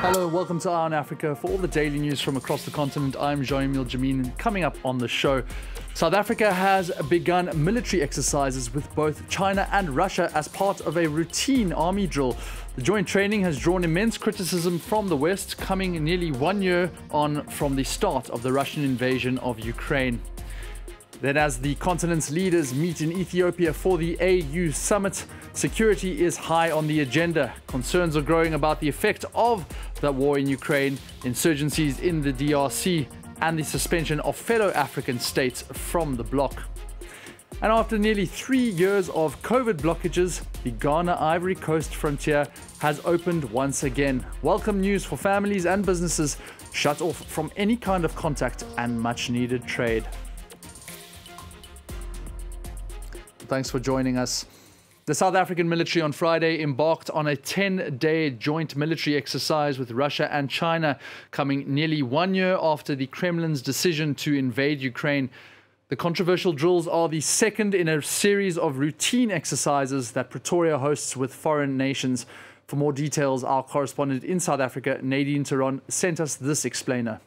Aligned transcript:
Hello, 0.00 0.28
welcome 0.28 0.60
to 0.60 0.70
Eye 0.70 0.82
on 0.82 0.92
Africa. 0.92 1.34
For 1.34 1.50
all 1.50 1.58
the 1.58 1.66
daily 1.66 1.98
news 1.98 2.20
from 2.20 2.36
across 2.36 2.64
the 2.64 2.70
continent, 2.70 3.16
I'm 3.18 3.42
Jean-Emile 3.42 3.84
Jammine. 3.84 4.30
Coming 4.38 4.62
up 4.62 4.76
on 4.84 4.96
the 4.96 5.08
show, 5.08 5.42
South 5.92 6.14
Africa 6.14 6.54
has 6.54 6.92
begun 7.08 7.50
military 7.64 8.00
exercises 8.00 8.72
with 8.72 8.94
both 8.94 9.28
China 9.28 9.68
and 9.72 9.90
Russia 9.90 10.30
as 10.36 10.46
part 10.46 10.80
of 10.82 10.98
a 10.98 11.08
routine 11.08 11.72
army 11.72 12.06
drill. 12.06 12.36
The 12.76 12.82
joint 12.82 13.08
training 13.08 13.42
has 13.42 13.58
drawn 13.58 13.82
immense 13.82 14.16
criticism 14.16 14.78
from 14.78 15.08
the 15.08 15.16
West, 15.16 15.58
coming 15.58 16.04
nearly 16.04 16.30
one 16.30 16.62
year 16.62 16.92
on 17.10 17.44
from 17.48 17.74
the 17.74 17.82
start 17.82 18.30
of 18.30 18.44
the 18.44 18.52
Russian 18.52 18.84
invasion 18.84 19.36
of 19.38 19.58
Ukraine. 19.58 20.20
Then, 21.20 21.36
as 21.36 21.58
the 21.58 21.74
continent's 21.76 22.30
leaders 22.30 22.72
meet 22.72 23.00
in 23.00 23.10
Ethiopia 23.10 23.72
for 23.72 23.98
the 23.98 24.16
AU 24.20 24.70
summit, 24.70 25.24
security 25.52 26.24
is 26.24 26.36
high 26.36 26.70
on 26.70 26.86
the 26.86 27.00
agenda. 27.00 27.52
Concerns 27.66 28.16
are 28.16 28.22
growing 28.22 28.54
about 28.54 28.78
the 28.78 28.88
effect 28.88 29.24
of 29.34 29.66
the 30.00 30.12
war 30.12 30.38
in 30.38 30.46
Ukraine, 30.46 30.96
insurgencies 31.22 32.00
in 32.00 32.22
the 32.22 32.32
DRC, 32.32 33.08
and 33.40 33.58
the 33.58 33.64
suspension 33.64 34.20
of 34.20 34.36
fellow 34.36 34.70
African 34.70 35.18
states 35.18 35.62
from 35.62 36.14
the 36.14 36.22
bloc. 36.22 36.62
And 37.62 37.72
after 37.72 37.98
nearly 37.98 38.24
three 38.24 38.70
years 38.70 39.08
of 39.08 39.40
COVID 39.42 39.78
blockages, 39.78 40.42
the 40.62 40.70
Ghana 40.70 41.16
Ivory 41.18 41.56
Coast 41.56 41.96
frontier 41.96 42.46
has 42.78 43.00
opened 43.04 43.42
once 43.50 43.82
again. 43.82 44.24
Welcome 44.42 44.80
news 44.80 45.04
for 45.04 45.16
families 45.16 45.66
and 45.66 45.84
businesses 45.84 46.36
shut 46.72 47.00
off 47.00 47.24
from 47.24 47.50
any 47.56 47.76
kind 47.76 48.04
of 48.04 48.14
contact 48.14 48.64
and 48.76 49.00
much 49.00 49.30
needed 49.30 49.66
trade. 49.66 50.06
Thanks 53.48 53.70
for 53.70 53.80
joining 53.80 54.18
us. 54.18 54.44
The 55.06 55.14
South 55.14 55.34
African 55.34 55.70
military 55.70 56.02
on 56.02 56.12
Friday 56.12 56.60
embarked 56.60 57.08
on 57.08 57.28
a 57.28 57.34
10 57.34 57.96
day 57.96 58.28
joint 58.28 58.76
military 58.76 59.16
exercise 59.16 59.78
with 59.78 59.90
Russia 59.90 60.30
and 60.30 60.50
China, 60.50 60.98
coming 61.30 61.64
nearly 61.66 62.02
one 62.02 62.34
year 62.34 62.58
after 62.60 62.94
the 62.94 63.06
Kremlin's 63.06 63.62
decision 63.62 64.14
to 64.16 64.34
invade 64.34 64.82
Ukraine. 64.82 65.30
The 65.88 65.96
controversial 65.96 66.52
drills 66.52 66.86
are 66.86 67.08
the 67.08 67.22
second 67.22 67.74
in 67.74 67.88
a 67.88 68.02
series 68.02 68.58
of 68.58 68.78
routine 68.78 69.30
exercises 69.30 70.12
that 70.12 70.28
Pretoria 70.28 70.76
hosts 70.76 71.16
with 71.16 71.32
foreign 71.32 71.78
nations. 71.78 72.26
For 72.66 72.76
more 72.76 72.92
details, 72.92 73.44
our 73.44 73.62
correspondent 73.62 74.24
in 74.24 74.40
South 74.40 74.60
Africa, 74.60 74.98
Nadine 75.02 75.44
Theron, 75.44 75.80
sent 75.88 76.20
us 76.20 76.34
this 76.34 76.66
explainer. 76.66 77.18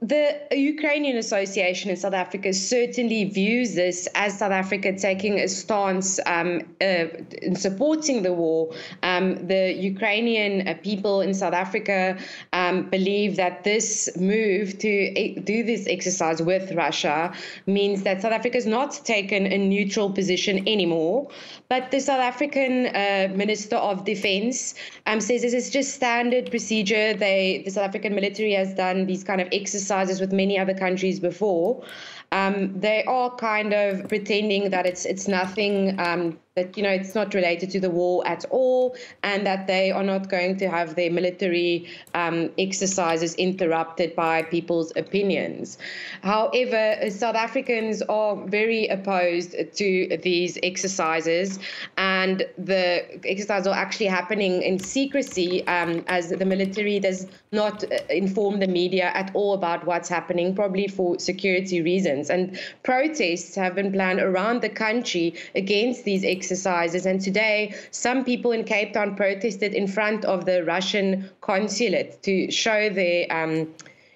The 0.00 0.40
Ukrainian 0.52 1.16
Association 1.16 1.90
in 1.90 1.96
South 1.96 2.14
Africa 2.14 2.52
certainly 2.52 3.24
views 3.24 3.74
this 3.74 4.06
as 4.14 4.38
South 4.38 4.52
Africa 4.52 4.96
taking 4.96 5.40
a 5.40 5.48
stance 5.48 6.20
um, 6.24 6.62
uh, 6.80 7.06
in 7.42 7.56
supporting 7.56 8.22
the 8.22 8.32
war. 8.32 8.72
Um, 9.02 9.48
the 9.48 9.72
Ukrainian 9.72 10.68
uh, 10.68 10.74
people 10.84 11.20
in 11.20 11.34
South 11.34 11.52
Africa 11.52 12.16
um, 12.52 12.88
believe 12.90 13.34
that 13.36 13.64
this 13.64 14.08
move 14.16 14.78
to 14.78 15.40
do 15.40 15.64
this 15.64 15.88
exercise 15.88 16.40
with 16.40 16.70
Russia 16.72 17.32
means 17.66 18.04
that 18.04 18.22
South 18.22 18.32
Africa 18.32 18.58
has 18.58 18.66
not 18.66 18.92
taken 19.04 19.46
a 19.46 19.58
neutral 19.58 20.10
position 20.10 20.58
anymore. 20.68 21.28
But 21.68 21.90
the 21.90 22.00
South 22.00 22.20
African 22.20 22.86
uh, 22.86 23.34
Minister 23.34 23.76
of 23.76 24.04
Defense 24.04 24.74
um, 25.06 25.20
says 25.20 25.42
this 25.42 25.54
is 25.54 25.70
just 25.70 25.92
standard 25.94 26.50
procedure. 26.50 27.14
They, 27.14 27.62
the 27.64 27.70
South 27.72 27.84
African 27.84 28.14
military 28.14 28.52
has 28.52 28.72
done 28.74 29.06
these 29.06 29.24
kind 29.24 29.40
of 29.40 29.48
exercises 29.50 29.87
with 30.20 30.32
many 30.32 30.58
other 30.58 30.74
countries 30.74 31.20
before. 31.20 31.84
Um, 32.32 32.78
they 32.78 33.04
are 33.04 33.34
kind 33.36 33.72
of 33.72 34.08
pretending 34.08 34.70
that 34.70 34.86
it's 34.86 35.04
it's 35.06 35.28
nothing 35.28 35.98
um, 35.98 36.38
that 36.58 36.76
you 36.76 36.82
know 36.82 36.94
it's 37.00 37.14
not 37.14 37.34
related 37.34 37.70
to 37.70 37.80
the 37.86 37.90
war 38.00 38.26
at 38.34 38.44
all, 38.50 38.96
and 39.22 39.46
that 39.46 39.66
they 39.66 39.90
are 39.90 40.06
not 40.14 40.28
going 40.28 40.56
to 40.62 40.68
have 40.68 40.94
their 40.96 41.10
military 41.10 41.88
um, 42.14 42.50
exercises 42.58 43.34
interrupted 43.34 44.14
by 44.16 44.42
people's 44.42 44.92
opinions. 44.96 45.78
However, 46.22 47.10
South 47.10 47.36
Africans 47.36 48.02
are 48.02 48.34
very 48.58 48.82
opposed 48.88 49.50
to 49.80 50.18
these 50.22 50.58
exercises, 50.62 51.58
and 51.96 52.36
the 52.72 52.84
exercises 53.24 53.66
are 53.66 53.78
actually 53.84 54.10
happening 54.20 54.62
in 54.62 54.78
secrecy, 54.78 55.66
um, 55.66 56.04
as 56.08 56.30
the 56.30 56.48
military 56.54 56.98
does 56.98 57.26
not 57.52 57.84
uh, 57.84 57.96
inform 58.10 58.58
the 58.60 58.66
media 58.80 59.06
at 59.14 59.30
all 59.34 59.54
about 59.54 59.86
what's 59.86 60.08
happening, 60.08 60.54
probably 60.54 60.88
for 60.88 61.18
security 61.18 61.80
reasons. 61.82 62.30
And 62.30 62.58
protests 62.82 63.54
have 63.54 63.74
been 63.74 63.92
planned 63.92 64.20
around 64.20 64.62
the 64.62 64.68
country 64.68 65.34
against 65.54 66.04
these 66.04 66.24
exercises 66.24 66.47
exercises. 66.48 67.04
And 67.04 67.20
today, 67.20 67.74
some 67.90 68.24
people 68.24 68.52
in 68.52 68.64
Cape 68.64 68.94
Town 68.94 69.14
protested 69.16 69.74
in 69.74 69.86
front 69.86 70.24
of 70.24 70.46
the 70.46 70.64
Russian 70.64 71.30
consulate 71.40 72.22
to 72.22 72.50
show 72.50 72.90
their. 72.90 73.26
Um, 73.30 73.74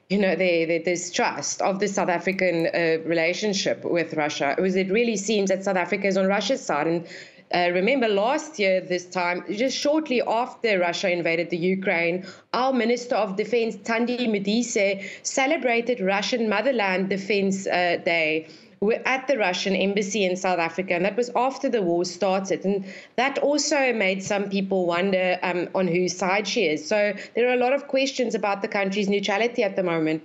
you 0.08 0.18
know, 0.18 0.36
the, 0.36 0.78
distrust 0.84 1.62
of 1.62 1.78
the 1.78 1.88
South 1.88 2.10
African 2.10 2.66
uh, 2.66 2.98
relationship 3.08 3.82
with 3.82 4.12
Russia. 4.12 4.54
It, 4.58 4.60
was, 4.60 4.76
it 4.76 4.90
really 4.90 5.16
seems 5.16 5.48
that 5.48 5.64
South 5.64 5.78
Africa 5.78 6.06
is 6.06 6.18
on 6.18 6.26
Russia's 6.26 6.62
side. 6.62 6.86
And 6.86 7.06
uh, 7.54 7.72
remember 7.72 8.08
last 8.08 8.58
year, 8.58 8.82
this 8.82 9.06
time, 9.06 9.42
just 9.50 9.74
shortly 9.74 10.20
after 10.20 10.78
Russia 10.78 11.10
invaded 11.10 11.48
the 11.48 11.56
Ukraine, 11.56 12.26
our 12.52 12.74
Minister 12.74 13.14
of 13.14 13.36
Defense, 13.36 13.76
Thandi 13.76 14.28
Modise, 14.28 15.02
celebrated 15.22 15.98
Russian 15.98 16.46
Motherland 16.46 17.08
Defense 17.08 17.66
uh, 17.66 17.96
Day 18.04 18.48
were 18.82 19.00
at 19.06 19.28
the 19.28 19.38
Russian 19.38 19.76
embassy 19.76 20.24
in 20.24 20.36
South 20.36 20.58
Africa, 20.58 20.94
and 20.94 21.04
that 21.04 21.16
was 21.16 21.30
after 21.36 21.68
the 21.68 21.80
war 21.80 22.04
started. 22.04 22.64
And 22.64 22.84
that 23.16 23.38
also 23.38 23.92
made 23.92 24.22
some 24.22 24.50
people 24.50 24.86
wonder 24.86 25.38
um, 25.42 25.68
on 25.74 25.86
whose 25.86 26.16
side 26.16 26.48
she 26.48 26.66
is. 26.66 26.86
So 26.86 27.14
there 27.34 27.48
are 27.48 27.54
a 27.54 27.56
lot 27.56 27.72
of 27.72 27.86
questions 27.86 28.34
about 28.34 28.60
the 28.60 28.68
country's 28.68 29.08
neutrality 29.08 29.62
at 29.62 29.76
the 29.76 29.84
moment. 29.84 30.24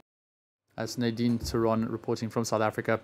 As 0.75 0.97
Nadine 0.97 1.37
Theron 1.37 1.87
reporting 1.87 2.29
from 2.29 2.45
South 2.45 2.61
Africa. 2.61 2.99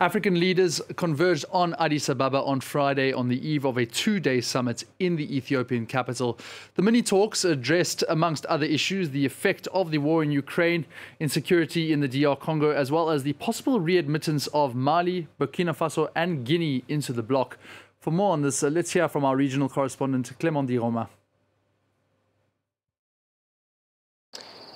African 0.00 0.38
leaders 0.38 0.80
converged 0.96 1.44
on 1.50 1.74
Addis 1.78 2.08
Ababa 2.08 2.42
on 2.42 2.60
Friday 2.60 3.12
on 3.12 3.28
the 3.28 3.48
eve 3.48 3.64
of 3.64 3.76
a 3.76 3.86
two 3.86 4.20
day 4.20 4.40
summit 4.40 4.84
in 4.98 5.16
the 5.16 5.36
Ethiopian 5.36 5.86
capital. 5.86 6.38
The 6.74 6.82
mini 6.82 7.02
talks 7.02 7.44
addressed, 7.44 8.04
amongst 8.08 8.46
other 8.46 8.66
issues, 8.66 9.10
the 9.10 9.24
effect 9.24 9.66
of 9.68 9.90
the 9.90 9.98
war 9.98 10.22
in 10.22 10.30
Ukraine, 10.30 10.86
insecurity 11.18 11.92
in 11.92 12.00
the 12.00 12.08
DR 12.08 12.36
Congo, 12.36 12.70
as 12.70 12.92
well 12.92 13.10
as 13.10 13.22
the 13.22 13.32
possible 13.34 13.80
readmittance 13.80 14.46
of 14.52 14.74
Mali, 14.74 15.26
Burkina 15.40 15.74
Faso, 15.74 16.10
and 16.14 16.44
Guinea 16.44 16.84
into 16.88 17.12
the 17.12 17.22
bloc. 17.22 17.58
For 17.98 18.12
more 18.12 18.32
on 18.32 18.42
this, 18.42 18.62
let's 18.62 18.92
hear 18.92 19.08
from 19.08 19.24
our 19.24 19.36
regional 19.36 19.68
correspondent, 19.68 20.32
Clement 20.38 20.68
Di 20.68 20.78
Roma. 20.78 21.08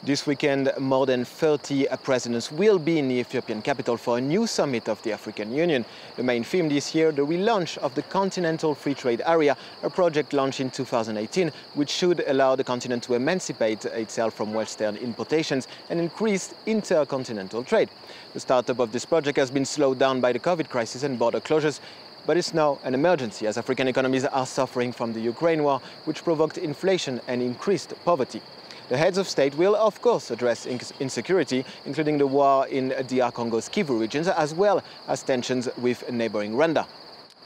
This 0.04 0.26
weekend, 0.26 0.72
more 0.80 1.06
than 1.06 1.24
30 1.24 1.86
presidents 2.02 2.50
will 2.50 2.80
be 2.80 2.98
in 2.98 3.06
the 3.06 3.20
Ethiopian 3.20 3.62
capital 3.62 3.96
for 3.96 4.18
a 4.18 4.20
new 4.20 4.48
summit 4.48 4.88
of 4.88 5.00
the 5.02 5.12
African 5.12 5.52
Union. 5.52 5.84
The 6.16 6.24
main 6.24 6.42
theme 6.42 6.68
this 6.68 6.92
year, 6.92 7.12
the 7.12 7.24
relaunch 7.24 7.78
of 7.78 7.94
the 7.94 8.02
Continental 8.02 8.74
Free 8.74 8.94
Trade 8.94 9.22
Area, 9.24 9.56
a 9.84 9.88
project 9.88 10.32
launched 10.32 10.58
in 10.58 10.72
2018, 10.72 11.52
which 11.74 11.90
should 11.90 12.24
allow 12.26 12.56
the 12.56 12.64
continent 12.64 13.04
to 13.04 13.14
emancipate 13.14 13.84
itself 13.84 14.34
from 14.34 14.52
Western 14.52 14.96
importations 14.96 15.68
and 15.88 16.00
increase 16.00 16.52
intercontinental 16.66 17.62
trade. 17.62 17.88
The 18.34 18.40
startup 18.40 18.80
of 18.80 18.90
this 18.90 19.04
project 19.04 19.38
has 19.38 19.52
been 19.52 19.64
slowed 19.64 20.00
down 20.00 20.20
by 20.20 20.32
the 20.32 20.40
COVID 20.40 20.68
crisis 20.68 21.04
and 21.04 21.16
border 21.16 21.38
closures, 21.38 21.78
but 22.26 22.36
it's 22.36 22.52
now 22.52 22.80
an 22.82 22.94
emergency 22.94 23.46
as 23.46 23.56
African 23.56 23.86
economies 23.86 24.24
are 24.24 24.46
suffering 24.46 24.90
from 24.90 25.12
the 25.12 25.20
Ukraine 25.20 25.62
war, 25.62 25.80
which 26.06 26.24
provoked 26.24 26.58
inflation 26.58 27.20
and 27.28 27.40
increased 27.40 27.94
poverty. 28.04 28.42
The 28.88 28.96
heads 28.96 29.16
of 29.16 29.28
state 29.28 29.54
will, 29.54 29.74
of 29.74 30.02
course, 30.02 30.30
address 30.30 30.66
insecurity, 30.66 31.64
including 31.86 32.18
the 32.18 32.26
war 32.26 32.66
in 32.66 32.88
DR 33.06 33.32
Congo's 33.32 33.68
Kivu 33.68 33.98
regions, 33.98 34.28
as 34.28 34.54
well 34.54 34.82
as 35.08 35.22
tensions 35.22 35.68
with 35.78 36.10
neighboring 36.10 36.52
Rwanda. 36.52 36.86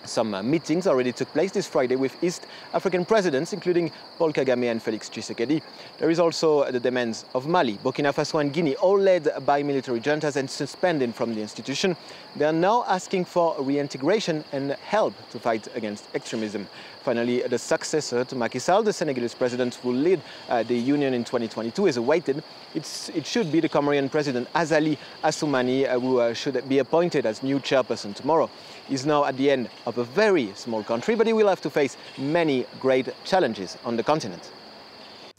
Some 0.04 0.34
uh, 0.34 0.42
meetings 0.42 0.86
already 0.86 1.12
took 1.12 1.32
place 1.32 1.50
this 1.50 1.66
Friday 1.66 1.96
with 1.96 2.22
East 2.22 2.46
African 2.72 3.04
presidents, 3.04 3.52
including 3.52 3.90
Paul 4.18 4.32
Kagame 4.32 4.70
and 4.70 4.82
Felix 4.82 5.08
Tshisekedi. 5.08 5.62
There 5.98 6.10
is 6.10 6.20
also 6.20 6.70
the 6.70 6.78
demands 6.78 7.24
of 7.34 7.48
Mali, 7.48 7.78
Burkina 7.78 8.14
Faso 8.14 8.40
and 8.40 8.52
Guinea, 8.52 8.76
all 8.76 8.98
led 8.98 9.28
by 9.44 9.62
military 9.62 10.00
juntas 10.00 10.36
and 10.36 10.48
suspended 10.48 11.14
from 11.14 11.34
the 11.34 11.40
institution. 11.40 11.96
They 12.36 12.44
are 12.44 12.52
now 12.52 12.84
asking 12.86 13.24
for 13.24 13.56
reintegration 13.58 14.44
and 14.52 14.72
help 14.72 15.14
to 15.30 15.38
fight 15.38 15.68
against 15.74 16.04
extremism. 16.14 16.68
Finally, 17.02 17.42
the 17.42 17.58
successor 17.58 18.24
to 18.24 18.34
Macky 18.34 18.58
Sall, 18.58 18.82
the 18.82 18.92
Senegalese 18.92 19.34
president 19.34 19.76
who 19.76 19.90
will 19.90 19.96
lead 19.96 20.20
uh, 20.48 20.62
the 20.64 20.74
union 20.76 21.14
in 21.14 21.22
2022, 21.22 21.86
is 21.86 21.96
awaited. 21.96 22.42
It's, 22.74 23.10
it 23.10 23.24
should 23.26 23.52
be 23.52 23.60
the 23.60 23.68
Comorian 23.68 24.10
president, 24.10 24.52
Azali 24.52 24.98
Assoumani, 25.22 25.88
uh, 25.88 26.00
who 26.00 26.18
uh, 26.18 26.34
should 26.34 26.68
be 26.68 26.78
appointed 26.78 27.24
as 27.24 27.42
new 27.42 27.60
chairperson 27.60 28.14
tomorrow. 28.14 28.50
He's 28.88 29.04
now 29.04 29.24
at 29.24 29.36
the 29.36 29.50
end 29.50 29.68
of 29.84 29.98
a 29.98 30.04
very 30.04 30.52
small 30.54 30.82
country, 30.82 31.14
but 31.14 31.26
he 31.26 31.32
will 31.32 31.48
have 31.48 31.60
to 31.62 31.70
face 31.70 31.96
many 32.18 32.66
great 32.80 33.08
challenges 33.24 33.76
on 33.84 33.96
the 33.96 34.02
continent. 34.02 34.50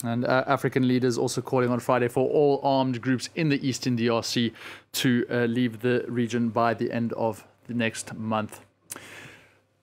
And 0.03 0.25
uh, 0.25 0.43
African 0.45 0.87
leaders 0.87 1.17
also 1.17 1.41
calling 1.41 1.69
on 1.69 1.79
Friday 1.79 2.07
for 2.07 2.29
all 2.29 2.59
armed 2.63 3.01
groups 3.01 3.29
in 3.35 3.49
the 3.49 3.67
eastern 3.67 3.97
DRC 3.97 4.53
to 4.93 5.25
uh, 5.29 5.35
leave 5.45 5.81
the 5.81 6.05
region 6.07 6.49
by 6.49 6.73
the 6.75 6.91
end 6.91 7.13
of 7.13 7.43
the 7.67 7.73
next 7.73 8.13
month. 8.13 8.61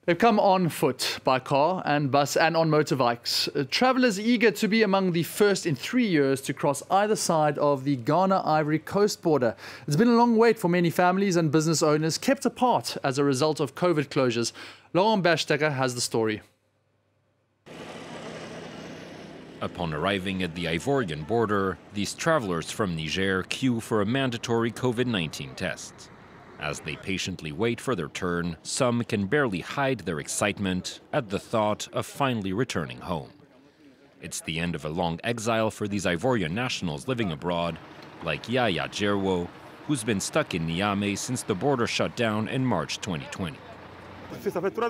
They've 0.05 0.15
come 0.15 0.39
on 0.39 0.69
foot, 0.69 1.17
by 1.23 1.39
car 1.39 1.81
and 1.83 2.11
bus, 2.11 2.37
and 2.37 2.55
on 2.55 2.69
motorbikes. 2.69 3.49
Uh, 3.59 3.65
travelers 3.71 4.19
eager 4.19 4.51
to 4.51 4.67
be 4.67 4.83
among 4.83 5.13
the 5.13 5.23
first 5.23 5.65
in 5.65 5.75
three 5.75 6.05
years 6.05 6.41
to 6.41 6.53
cross 6.53 6.83
either 6.91 7.15
side 7.15 7.57
of 7.57 7.85
the 7.85 7.95
Ghana 7.95 8.43
Ivory 8.45 8.77
Coast 8.77 9.23
border. 9.23 9.55
It's 9.87 9.95
been 9.95 10.09
a 10.09 10.15
long 10.15 10.37
wait 10.37 10.59
for 10.59 10.69
many 10.69 10.91
families 10.91 11.37
and 11.37 11.51
business 11.51 11.81
owners 11.81 12.19
kept 12.19 12.45
apart 12.45 12.97
as 13.03 13.17
a 13.17 13.23
result 13.23 13.59
of 13.59 13.73
COVID 13.73 14.09
closures. 14.09 14.51
Laurent 14.93 15.23
Berstecker 15.23 15.73
has 15.73 15.95
the 15.95 16.01
story. 16.01 16.43
Upon 19.61 19.91
arriving 19.91 20.43
at 20.43 20.53
the 20.53 20.65
Ivorian 20.65 21.25
border, 21.25 21.79
these 21.95 22.13
travelers 22.13 22.69
from 22.69 22.95
Niger 22.95 23.41
queue 23.41 23.79
for 23.79 24.01
a 24.01 24.05
mandatory 24.05 24.69
COVID 24.69 25.07
19 25.07 25.55
test. 25.55 26.11
As 26.65 26.79
they 26.79 26.95
patiently 26.95 27.51
wait 27.51 27.79
for 27.79 27.93
their 27.93 28.07
turn, 28.07 28.57
some 28.63 29.03
can 29.03 29.27
barely 29.27 29.59
hide 29.59 29.99
their 29.99 30.19
excitement 30.19 30.99
at 31.13 31.29
the 31.29 31.37
thought 31.37 31.87
of 31.93 32.07
finally 32.07 32.53
returning 32.53 32.97
home. 32.97 33.29
It's 34.19 34.41
the 34.41 34.57
end 34.57 34.73
of 34.73 34.83
a 34.83 34.89
long 34.89 35.19
exile 35.23 35.69
for 35.69 35.87
these 35.87 36.05
Ivorian 36.07 36.53
nationals 36.53 37.07
living 37.07 37.31
abroad, 37.31 37.77
like 38.23 38.49
Yaya 38.49 38.87
Jerwo, 38.89 39.47
who's 39.85 40.03
been 40.03 40.19
stuck 40.19 40.55
in 40.55 40.65
Niamey 40.65 41.15
since 41.15 41.43
the 41.43 41.53
border 41.53 41.85
shut 41.85 42.15
down 42.15 42.47
in 42.47 42.65
March 42.65 42.99
2020. 42.99 43.55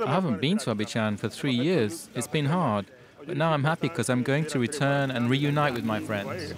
I 0.05 0.13
haven't 0.13 0.39
been 0.39 0.57
to 0.59 0.73
Abidjan 0.73 1.19
for 1.19 1.27
three 1.27 1.53
years. 1.53 2.09
It's 2.15 2.25
been 2.25 2.45
hard. 2.45 2.85
But 3.27 3.35
now 3.35 3.51
I'm 3.51 3.65
happy 3.65 3.89
because 3.89 4.09
I'm 4.09 4.23
going 4.23 4.45
to 4.45 4.59
return 4.59 5.11
and 5.11 5.29
reunite 5.29 5.73
with 5.73 5.83
my 5.83 5.99
friends. 5.99 6.53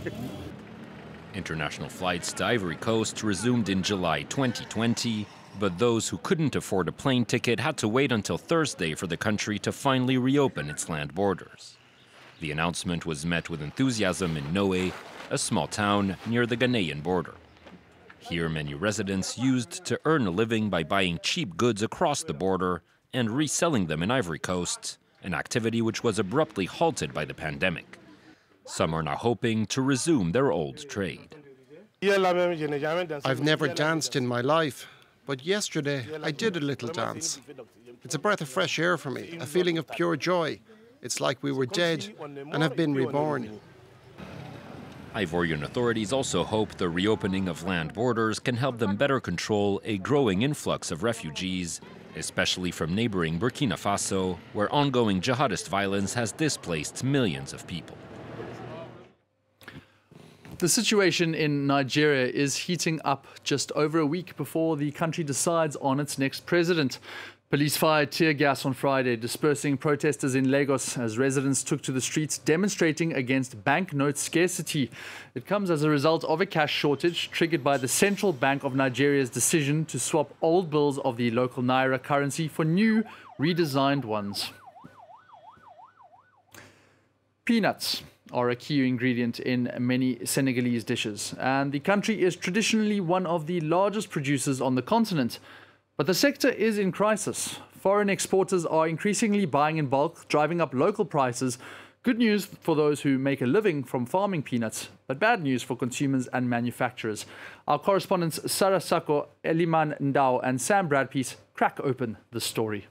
International 1.37 1.87
flights 1.87 2.33
to 2.33 2.45
Ivory 2.45 2.75
Coast 2.75 3.23
resumed 3.23 3.69
in 3.69 3.83
July 3.83 4.23
2020, 4.23 5.27
but 5.59 5.77
those 5.77 6.09
who 6.09 6.17
couldn't 6.17 6.55
afford 6.55 6.87
a 6.87 6.91
plane 6.91 7.25
ticket 7.25 7.59
had 7.59 7.77
to 7.77 7.87
wait 7.87 8.11
until 8.11 8.37
Thursday 8.37 8.95
for 8.95 9.05
the 9.05 9.15
country 9.15 9.59
to 9.59 9.71
finally 9.71 10.17
reopen 10.17 10.69
its 10.69 10.89
land 10.89 11.13
borders. 11.13 11.77
The 12.41 12.51
announcement 12.51 13.05
was 13.05 13.25
met 13.25 13.49
with 13.49 13.61
enthusiasm 13.61 14.35
in 14.35 14.51
Noe, 14.51 14.91
a 15.29 15.37
small 15.37 15.67
town 15.67 16.17
near 16.25 16.45
the 16.45 16.57
Ghanaian 16.57 17.03
border. 17.03 17.35
Here, 18.19 18.49
many 18.49 18.73
residents 18.73 19.37
used 19.37 19.85
to 19.85 19.99
earn 20.05 20.25
a 20.27 20.31
living 20.31 20.69
by 20.69 20.83
buying 20.83 21.19
cheap 21.21 21.55
goods 21.55 21.83
across 21.83 22.23
the 22.23 22.33
border 22.33 22.81
and 23.13 23.29
reselling 23.29 23.85
them 23.85 24.03
in 24.03 24.11
Ivory 24.11 24.39
Coast, 24.39 24.97
an 25.23 25.33
activity 25.33 25.81
which 25.81 26.03
was 26.03 26.19
abruptly 26.19 26.65
halted 26.65 27.13
by 27.13 27.25
the 27.25 27.33
pandemic. 27.33 27.96
Some 28.67 28.93
are 28.93 29.01
now 29.01 29.15
hoping 29.15 29.65
to 29.67 29.81
resume 29.81 30.33
their 30.33 30.51
old 30.51 30.89
trade. 30.89 31.33
I've 32.03 33.41
never 33.41 33.67
danced 33.69 34.15
in 34.15 34.27
my 34.27 34.41
life, 34.41 34.87
but 35.25 35.45
yesterday 35.45 36.05
I 36.21 36.31
did 36.31 36.57
a 36.57 36.59
little 36.59 36.89
dance. 36.89 37.39
It's 38.03 38.13
a 38.13 38.19
breath 38.19 38.41
of 38.41 38.49
fresh 38.49 38.77
air 38.77 38.97
for 38.97 39.09
me, 39.09 39.37
a 39.39 39.45
feeling 39.45 39.77
of 39.77 39.87
pure 39.87 40.17
joy. 40.17 40.59
It's 41.01 41.21
like 41.21 41.41
we 41.41 41.51
were 41.51 41.65
dead 41.65 42.13
and 42.19 42.61
have 42.61 42.75
been 42.75 42.93
reborn. 42.93 43.59
Ivorian 45.15 45.63
authorities 45.63 46.11
also 46.11 46.43
hope 46.43 46.75
the 46.75 46.89
reopening 46.89 47.47
of 47.47 47.63
land 47.63 47.93
borders 47.93 48.37
can 48.37 48.57
help 48.57 48.77
them 48.77 48.97
better 48.97 49.19
control 49.19 49.81
a 49.85 49.97
growing 49.97 50.41
influx 50.41 50.91
of 50.91 51.03
refugees, 51.03 51.81
especially 52.15 52.71
from 52.71 52.93
neighboring 52.93 53.39
Burkina 53.39 53.73
Faso, 53.73 54.37
where 54.53 54.71
ongoing 54.73 55.21
jihadist 55.21 55.69
violence 55.69 56.13
has 56.13 56.31
displaced 56.33 57.03
millions 57.03 57.53
of 57.53 57.65
people. 57.65 57.97
The 60.59 60.67
situation 60.67 61.35
in 61.35 61.67
Nigeria 61.67 62.25
is 62.25 62.55
heating 62.55 62.99
up 63.05 63.27
just 63.43 63.71
over 63.73 63.99
a 63.99 64.07
week 64.07 64.35
before 64.37 64.75
the 64.75 64.89
country 64.89 65.23
decides 65.23 65.75
on 65.75 65.99
its 65.99 66.17
next 66.17 66.47
president. 66.47 66.97
Police 67.51 67.77
fired 67.77 68.11
tear 68.11 68.33
gas 68.33 68.65
on 68.65 68.73
Friday, 68.73 69.15
dispersing 69.17 69.77
protesters 69.77 70.33
in 70.33 70.49
Lagos 70.49 70.97
as 70.97 71.19
residents 71.19 71.63
took 71.63 71.83
to 71.83 71.91
the 71.91 72.01
streets 72.01 72.39
demonstrating 72.39 73.13
against 73.13 73.63
banknote 73.63 74.17
scarcity. 74.17 74.89
It 75.35 75.45
comes 75.45 75.69
as 75.69 75.83
a 75.83 75.91
result 75.91 76.23
of 76.23 76.41
a 76.41 76.47
cash 76.47 76.73
shortage 76.73 77.29
triggered 77.29 77.63
by 77.63 77.77
the 77.77 77.87
Central 77.87 78.33
Bank 78.33 78.63
of 78.63 78.73
Nigeria's 78.73 79.29
decision 79.29 79.85
to 79.85 79.99
swap 79.99 80.33
old 80.41 80.71
bills 80.71 80.97
of 80.97 81.17
the 81.17 81.29
local 81.29 81.61
naira 81.61 82.01
currency 82.01 82.47
for 82.47 82.65
new, 82.65 83.03
redesigned 83.39 84.05
ones. 84.05 84.51
Peanuts 87.47 88.03
are 88.33 88.49
a 88.49 88.57
key 88.57 88.85
ingredient 88.85 89.39
in 89.39 89.71
many 89.79 90.19
Senegalese 90.25 90.83
dishes, 90.83 91.33
and 91.39 91.71
the 91.71 91.79
country 91.79 92.21
is 92.21 92.35
traditionally 92.35 92.99
one 92.99 93.25
of 93.25 93.47
the 93.47 93.61
largest 93.61 94.09
producers 94.09 94.59
on 94.59 94.75
the 94.75 94.81
continent. 94.81 95.39
But 95.95 96.07
the 96.07 96.13
sector 96.13 96.49
is 96.49 96.77
in 96.77 96.91
crisis. 96.91 97.59
Foreign 97.79 98.09
exporters 98.09 98.65
are 98.65 98.85
increasingly 98.85 99.45
buying 99.45 99.77
in 99.77 99.87
bulk, 99.87 100.27
driving 100.27 100.59
up 100.59 100.73
local 100.73 101.05
prices. 101.05 101.57
Good 102.03 102.17
news 102.17 102.43
for 102.43 102.75
those 102.75 102.99
who 102.99 103.17
make 103.17 103.41
a 103.41 103.45
living 103.45 103.81
from 103.81 104.05
farming 104.05 104.43
peanuts, 104.43 104.89
but 105.07 105.17
bad 105.17 105.41
news 105.41 105.63
for 105.63 105.77
consumers 105.77 106.27
and 106.27 106.49
manufacturers. 106.49 107.25
Our 107.65 107.79
correspondents 107.79 108.51
Sarah 108.51 108.81
Sako, 108.81 109.29
Eliman 109.45 109.97
Ndao, 110.01 110.41
and 110.43 110.59
Sam 110.59 110.89
Bradpiece 110.89 111.37
crack 111.53 111.79
open 111.79 112.17
the 112.31 112.41
story. 112.41 112.87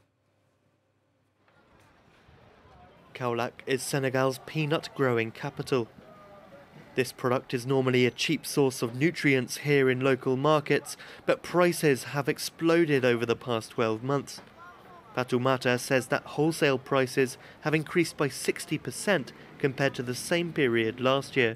Kaolack 3.16 3.52
is 3.64 3.82
Senegal's 3.82 4.40
peanut 4.44 4.90
growing 4.94 5.30
capital. 5.30 5.88
This 6.96 7.12
product 7.12 7.54
is 7.54 7.66
normally 7.66 8.04
a 8.04 8.10
cheap 8.10 8.44
source 8.44 8.82
of 8.82 8.94
nutrients 8.94 9.58
here 9.58 9.88
in 9.88 10.00
local 10.00 10.36
markets, 10.36 10.98
but 11.24 11.42
prices 11.42 12.04
have 12.14 12.28
exploded 12.28 13.06
over 13.06 13.24
the 13.24 13.34
past 13.34 13.70
12 13.70 14.02
months. 14.02 14.42
Fatoumata 15.16 15.80
says 15.80 16.08
that 16.08 16.24
wholesale 16.24 16.76
prices 16.76 17.38
have 17.62 17.74
increased 17.74 18.18
by 18.18 18.28
60% 18.28 19.28
compared 19.58 19.94
to 19.94 20.02
the 20.02 20.14
same 20.14 20.52
period 20.52 21.00
last 21.00 21.36
year. 21.36 21.54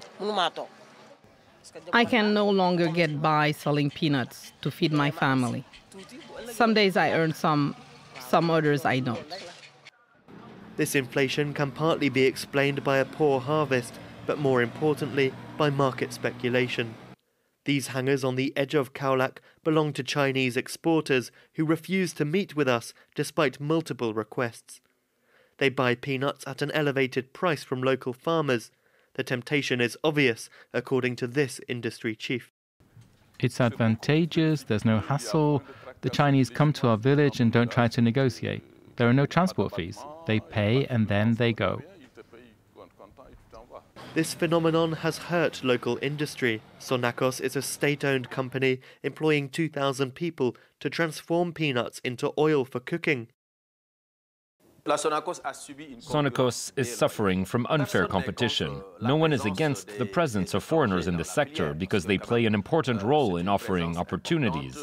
I 1.93 2.05
can 2.05 2.33
no 2.33 2.49
longer 2.49 2.87
get 2.87 3.21
by 3.21 3.51
selling 3.51 3.91
peanuts 3.91 4.51
to 4.61 4.71
feed 4.71 4.91
my 4.91 5.11
family. 5.11 5.63
Some 6.51 6.73
days 6.73 6.97
I 6.97 7.11
earn 7.11 7.35
some, 7.35 7.75
some 8.19 8.49
others 8.49 8.83
I 8.83 8.99
don't. 8.99 9.50
This 10.77 10.95
inflation 10.95 11.53
can 11.53 11.71
partly 11.71 12.09
be 12.09 12.23
explained 12.23 12.83
by 12.83 12.97
a 12.97 13.05
poor 13.05 13.39
harvest, 13.39 13.93
but 14.25 14.39
more 14.39 14.61
importantly, 14.61 15.33
by 15.57 15.69
market 15.69 16.13
speculation. 16.13 16.95
These 17.65 17.87
hangars 17.87 18.23
on 18.23 18.35
the 18.35 18.53
edge 18.55 18.73
of 18.73 18.93
Kaolack 18.93 19.37
belong 19.63 19.93
to 19.93 20.03
Chinese 20.03 20.57
exporters 20.57 21.31
who 21.53 21.65
refuse 21.65 22.13
to 22.13 22.25
meet 22.25 22.55
with 22.55 22.67
us 22.67 22.93
despite 23.13 23.59
multiple 23.59 24.13
requests. 24.13 24.81
They 25.57 25.69
buy 25.69 25.93
peanuts 25.93 26.43
at 26.47 26.63
an 26.63 26.71
elevated 26.71 27.33
price 27.33 27.63
from 27.63 27.83
local 27.83 28.13
farmers. 28.13 28.71
The 29.13 29.23
temptation 29.23 29.79
is 29.79 29.97
obvious, 30.03 30.49
according 30.73 31.17
to 31.17 31.27
this 31.27 31.61
industry 31.67 32.15
chief. 32.15 32.51
It's 33.39 33.61
advantageous, 33.61 34.63
there's 34.63 34.85
no 34.85 34.99
hassle. 34.99 35.61
The 36.01 36.09
Chinese 36.09 36.49
come 36.49 36.73
to 36.73 36.87
our 36.87 36.97
village 36.97 37.39
and 37.39 37.51
don't 37.51 37.71
try 37.71 37.87
to 37.89 38.01
negotiate. 38.01 38.63
There 39.01 39.09
are 39.09 39.13
no 39.13 39.25
transport 39.25 39.73
fees. 39.73 39.97
They 40.27 40.39
pay 40.39 40.85
and 40.85 41.07
then 41.07 41.33
they 41.33 41.53
go. 41.53 41.81
This 44.13 44.35
phenomenon 44.35 44.91
has 44.91 45.17
hurt 45.17 45.63
local 45.63 45.97
industry. 46.03 46.61
Sonacos 46.79 47.41
is 47.41 47.55
a 47.55 47.63
state 47.63 48.05
owned 48.05 48.29
company 48.29 48.79
employing 49.01 49.49
2,000 49.49 50.13
people 50.13 50.55
to 50.81 50.91
transform 50.91 51.51
peanuts 51.51 51.97
into 52.03 52.31
oil 52.37 52.63
for 52.63 52.79
cooking. 52.79 53.29
Sonacos 54.85 56.71
is 56.75 56.95
suffering 56.95 57.45
from 57.45 57.67
unfair 57.69 58.07
competition. 58.07 58.81
No 59.01 59.15
one 59.15 59.31
is 59.31 59.45
against 59.45 59.87
the 59.99 60.05
presence 60.05 60.53
of 60.53 60.63
foreigners 60.63 61.07
in 61.07 61.17
the 61.17 61.23
sector 61.23 61.73
because 61.73 62.05
they 62.05 62.17
play 62.17 62.45
an 62.45 62.55
important 62.55 63.03
role 63.03 63.37
in 63.37 63.47
offering 63.47 63.97
opportunities. 63.97 64.77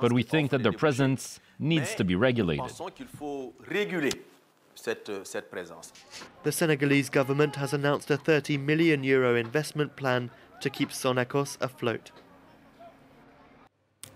But 0.00 0.12
we 0.12 0.22
think 0.22 0.50
that 0.52 0.62
their 0.62 0.72
presence 0.72 1.40
needs 1.58 1.94
to 1.96 2.04
be 2.04 2.14
regulated. 2.14 2.70
The 6.42 6.52
Senegalese 6.52 7.08
government 7.10 7.56
has 7.56 7.72
announced 7.72 8.10
a 8.10 8.16
30 8.16 8.58
million 8.58 9.02
euro 9.02 9.34
investment 9.34 9.96
plan 9.96 10.30
to 10.60 10.70
keep 10.70 10.90
Sonacos 10.90 11.56
afloat. 11.60 12.12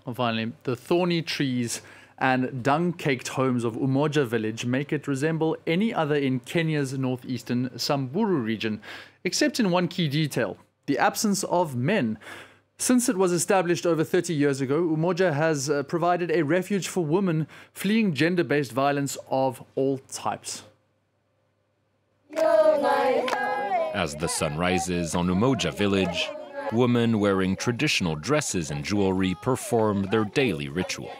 And 0.05 0.15
finally, 0.15 0.53
the 0.63 0.75
thorny 0.75 1.21
trees 1.21 1.81
and 2.21 2.61
dung-caked 2.61 3.29
homes 3.29 3.63
of 3.63 3.75
Umoja 3.75 4.25
village 4.25 4.63
make 4.63 4.93
it 4.93 5.07
resemble 5.07 5.57
any 5.65 5.91
other 5.91 6.15
in 6.15 6.39
Kenya's 6.39 6.95
northeastern 6.95 7.77
Samburu 7.77 8.37
region, 8.37 8.79
except 9.23 9.59
in 9.59 9.71
one 9.71 9.87
key 9.87 10.07
detail, 10.07 10.55
the 10.85 10.99
absence 10.99 11.43
of 11.45 11.75
men. 11.75 12.19
Since 12.77 13.09
it 13.09 13.17
was 13.17 13.31
established 13.31 13.87
over 13.87 14.03
30 14.03 14.35
years 14.35 14.61
ago, 14.61 14.83
Umoja 14.83 15.33
has 15.33 15.67
uh, 15.67 15.81
provided 15.83 16.29
a 16.29 16.43
refuge 16.43 16.87
for 16.87 17.03
women 17.03 17.47
fleeing 17.73 18.13
gender-based 18.13 18.71
violence 18.71 19.17
of 19.29 19.63
all 19.75 19.97
types. 19.97 20.63
As 23.93 24.15
the 24.15 24.27
sun 24.27 24.57
rises 24.57 25.15
on 25.15 25.27
Umoja 25.27 25.73
village, 25.73 26.29
women 26.71 27.19
wearing 27.19 27.55
traditional 27.55 28.15
dresses 28.15 28.69
and 28.69 28.85
jewelry 28.85 29.35
perform 29.41 30.03
their 30.03 30.23
daily 30.23 30.69
ritual. 30.69 31.11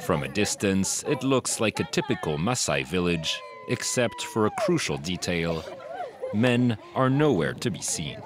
From 0.00 0.22
a 0.22 0.28
distance, 0.28 1.04
it 1.08 1.22
looks 1.22 1.60
like 1.60 1.80
a 1.80 1.84
typical 1.84 2.38
Maasai 2.38 2.86
village, 2.86 3.40
except 3.68 4.22
for 4.22 4.46
a 4.46 4.50
crucial 4.60 4.98
detail 4.98 5.64
men 6.34 6.76
are 6.94 7.10
nowhere 7.10 7.54
to 7.54 7.70
be 7.70 7.80
seen. 7.80 8.20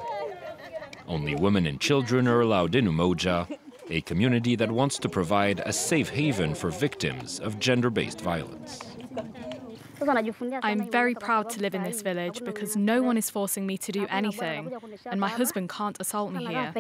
Only 1.07 1.35
women 1.35 1.67
and 1.67 1.81
children 1.81 2.29
are 2.29 2.41
allowed 2.41 2.75
in 2.75 2.87
Umoja, 2.87 3.47
a 3.89 4.01
community 4.03 4.57
that 4.57 4.71
wants 4.71 4.99
to 4.99 5.09
provide 5.09 5.61
a 5.67 5.73
safe 5.73 6.09
haven 6.11 6.55
for 6.55 6.71
victims 6.71 7.41
of 7.41 7.59
gender 7.59 7.91
based 7.91 8.21
violence. 8.21 8.81
I'm 10.63 10.91
very 10.91 11.15
proud 11.15 11.51
to 11.51 11.61
live 11.61 11.75
in 11.75 11.83
this 11.83 12.01
village 12.01 12.43
because 12.45 12.77
no 12.77 13.03
one 13.03 13.19
is 13.19 13.29
forcing 13.29 13.67
me 13.67 13.77
to 13.79 13.93
do 13.93 14.07
anything, 14.09 14.73
and 15.07 15.21
my 15.21 15.29
husband 15.29 15.69
can't 15.69 16.01
assault 16.01 16.33
me 16.33 16.47
here. 16.47 16.73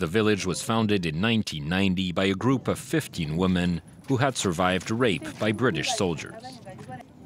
The 0.00 0.06
village 0.06 0.46
was 0.46 0.62
founded 0.62 1.04
in 1.04 1.20
1990 1.20 2.12
by 2.12 2.24
a 2.24 2.34
group 2.34 2.68
of 2.68 2.78
15 2.78 3.36
women 3.36 3.82
who 4.08 4.16
had 4.16 4.34
survived 4.34 4.90
rape 4.90 5.38
by 5.38 5.52
British 5.52 5.90
soldiers. 5.90 6.42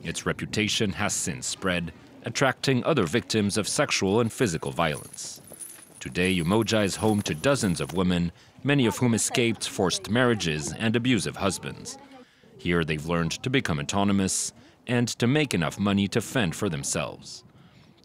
Its 0.02 0.26
reputation 0.26 0.90
has 0.90 1.12
since 1.12 1.46
spread, 1.46 1.92
attracting 2.24 2.82
other 2.82 3.04
victims 3.04 3.56
of 3.56 3.68
sexual 3.68 4.18
and 4.18 4.32
physical 4.32 4.72
violence. 4.72 5.40
Today, 6.00 6.36
Umoja 6.36 6.84
is 6.84 6.96
home 6.96 7.22
to 7.22 7.34
dozens 7.36 7.80
of 7.80 7.94
women, 7.94 8.32
many 8.64 8.86
of 8.86 8.98
whom 8.98 9.14
escaped 9.14 9.68
forced 9.68 10.10
marriages 10.10 10.72
and 10.72 10.96
abusive 10.96 11.36
husbands. 11.36 11.96
Here, 12.58 12.84
they've 12.84 13.06
learned 13.06 13.40
to 13.44 13.50
become 13.50 13.78
autonomous 13.78 14.52
and 14.88 15.06
to 15.20 15.28
make 15.28 15.54
enough 15.54 15.78
money 15.78 16.08
to 16.08 16.20
fend 16.20 16.56
for 16.56 16.68
themselves. 16.68 17.44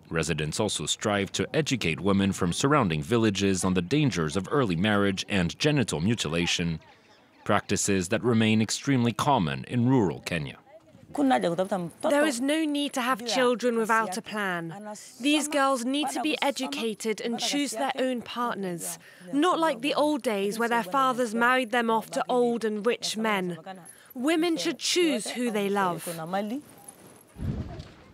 Residents 0.09 0.59
also 0.59 0.85
strive 0.85 1.31
to 1.33 1.47
educate 1.53 1.99
women 1.99 2.33
from 2.33 2.51
surrounding 2.51 3.03
villages 3.03 3.63
on 3.63 3.75
the 3.75 3.81
dangers 3.81 4.35
of 4.35 4.47
early 4.51 4.75
marriage 4.75 5.23
and 5.29 5.57
genital 5.59 6.01
mutilation, 6.01 6.79
practices 7.43 8.09
that 8.09 8.23
remain 8.23 8.61
extremely 8.61 9.13
common 9.13 9.65
in 9.65 9.87
rural 9.87 10.21
Kenya. 10.21 10.57
There 11.15 12.25
is 12.25 12.39
no 12.39 12.65
need 12.65 12.93
to 12.93 13.01
have 13.01 13.25
children 13.25 13.77
without 13.77 14.17
a 14.17 14.21
plan. 14.21 14.93
These 15.19 15.47
girls 15.47 15.83
need 15.83 16.09
to 16.09 16.21
be 16.21 16.37
educated 16.41 17.19
and 17.21 17.39
choose 17.39 17.71
their 17.71 17.91
own 17.97 18.21
partners, 18.21 18.99
not 19.33 19.59
like 19.59 19.81
the 19.81 19.95
old 19.95 20.21
days 20.21 20.59
where 20.59 20.69
their 20.69 20.83
fathers 20.83 21.33
married 21.33 21.71
them 21.71 21.89
off 21.89 22.11
to 22.11 22.23
old 22.29 22.63
and 22.63 22.85
rich 22.85 23.17
men. 23.17 23.57
Women 24.13 24.57
should 24.57 24.79
choose 24.79 25.31
who 25.31 25.49
they 25.49 25.69
love. 25.69 26.07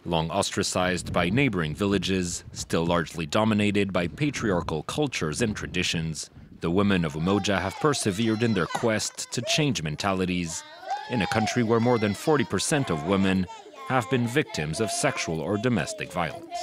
Long 0.08 0.30
ostracized 0.30 1.12
by 1.12 1.32
neighboring 1.32 1.74
villages, 1.74 2.44
still 2.52 2.86
largely 2.86 3.26
dominated 3.26 3.92
by 3.92 4.06
patriarchal 4.06 4.84
cultures 4.84 5.42
and 5.42 5.56
traditions, 5.56 6.30
the 6.62 6.70
women 6.70 7.04
of 7.04 7.14
Umoja 7.14 7.60
have 7.60 7.76
persevered 7.80 8.44
in 8.44 8.54
their 8.54 8.68
quest 8.68 9.32
to 9.32 9.42
change 9.42 9.82
mentalities 9.82 10.64
in 11.10 11.24
a 11.24 11.28
country 11.28 11.64
where 11.64 11.80
more 11.80 11.98
than 11.98 12.14
40% 12.14 12.92
of 12.92 13.08
women 13.08 13.48
have 13.88 14.08
been 14.12 14.28
victims 14.28 14.80
of 14.80 14.92
sexual 14.92 15.40
or 15.40 15.58
domestic 15.58 16.12
violence. 16.12 16.56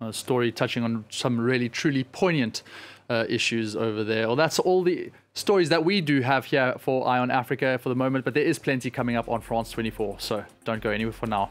A 0.00 0.14
story 0.14 0.50
touching 0.50 0.82
on 0.82 1.04
some 1.10 1.38
really 1.38 1.68
truly 1.68 2.04
poignant 2.04 2.62
uh, 3.08 3.24
issues 3.28 3.76
over 3.76 4.04
there. 4.04 4.26
Well, 4.26 4.36
that's 4.36 4.58
all 4.58 4.82
the 4.82 5.10
stories 5.34 5.68
that 5.68 5.84
we 5.84 6.00
do 6.00 6.20
have 6.20 6.46
here 6.46 6.74
for 6.78 7.06
Eye 7.06 7.18
on 7.18 7.30
Africa 7.30 7.78
for 7.78 7.88
the 7.88 7.94
moment, 7.94 8.24
but 8.24 8.34
there 8.34 8.44
is 8.44 8.58
plenty 8.58 8.90
coming 8.90 9.16
up 9.16 9.28
on 9.28 9.40
France 9.40 9.70
24, 9.70 10.20
so 10.20 10.44
don't 10.64 10.82
go 10.82 10.90
anywhere 10.90 11.12
for 11.12 11.26
now. 11.26 11.50